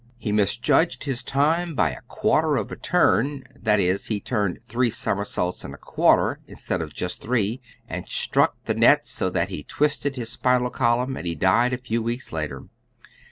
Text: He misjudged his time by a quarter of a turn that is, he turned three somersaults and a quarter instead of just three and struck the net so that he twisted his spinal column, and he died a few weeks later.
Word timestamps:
He 0.17 0.31
misjudged 0.31 1.03
his 1.03 1.21
time 1.21 1.75
by 1.75 1.91
a 1.91 2.01
quarter 2.07 2.55
of 2.57 2.71
a 2.71 2.75
turn 2.75 3.43
that 3.55 3.79
is, 3.79 4.07
he 4.07 4.19
turned 4.19 4.63
three 4.63 4.89
somersaults 4.89 5.63
and 5.63 5.75
a 5.75 5.77
quarter 5.77 6.39
instead 6.47 6.81
of 6.81 6.91
just 6.91 7.21
three 7.21 7.61
and 7.87 8.09
struck 8.09 8.55
the 8.65 8.73
net 8.73 9.05
so 9.05 9.29
that 9.29 9.49
he 9.49 9.61
twisted 9.61 10.15
his 10.15 10.29
spinal 10.31 10.71
column, 10.71 11.17
and 11.17 11.27
he 11.27 11.35
died 11.35 11.71
a 11.71 11.77
few 11.77 12.01
weeks 12.01 12.31
later. 12.31 12.63